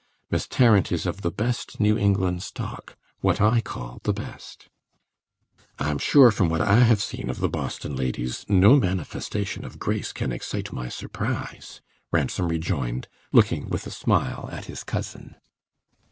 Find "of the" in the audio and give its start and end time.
1.05-1.29, 7.29-7.47